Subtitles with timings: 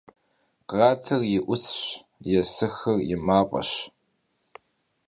[0.69, 1.81] Khratır yi 'usş,
[2.29, 3.69] yêsıxır yi maf'eş.